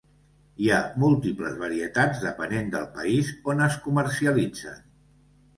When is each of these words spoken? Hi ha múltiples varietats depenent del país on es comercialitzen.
Hi 0.61 0.69
ha 0.71 0.79
múltiples 1.03 1.59
varietats 1.59 2.23
depenent 2.25 2.73
del 2.77 2.87
país 2.97 3.29
on 3.55 3.63
es 3.67 3.79
comercialitzen. 3.87 4.85